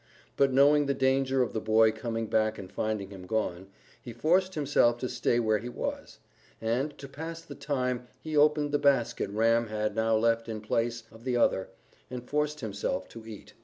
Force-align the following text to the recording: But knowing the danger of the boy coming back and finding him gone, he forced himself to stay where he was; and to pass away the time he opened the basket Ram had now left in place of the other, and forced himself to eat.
But 0.35 0.51
knowing 0.51 0.87
the 0.87 0.95
danger 0.95 1.43
of 1.43 1.53
the 1.53 1.61
boy 1.61 1.91
coming 1.91 2.25
back 2.25 2.57
and 2.57 2.71
finding 2.71 3.11
him 3.11 3.27
gone, 3.27 3.67
he 4.01 4.13
forced 4.13 4.55
himself 4.55 4.97
to 4.97 5.07
stay 5.07 5.39
where 5.39 5.59
he 5.59 5.69
was; 5.69 6.17
and 6.59 6.97
to 6.97 7.07
pass 7.07 7.41
away 7.41 7.45
the 7.49 7.55
time 7.63 8.07
he 8.19 8.35
opened 8.35 8.71
the 8.71 8.79
basket 8.79 9.29
Ram 9.29 9.67
had 9.67 9.93
now 9.95 10.15
left 10.15 10.49
in 10.49 10.59
place 10.59 11.03
of 11.11 11.23
the 11.23 11.37
other, 11.37 11.69
and 12.09 12.27
forced 12.27 12.61
himself 12.61 13.07
to 13.09 13.27
eat. 13.27 13.53